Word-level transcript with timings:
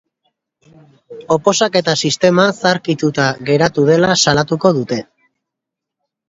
Oposaketa 1.35 1.93
sistema 2.07 2.45
zaharkituta 2.61 3.27
geratu 3.51 3.85
dela 3.91 4.11
salatuko 4.25 4.73
dute. 4.81 4.99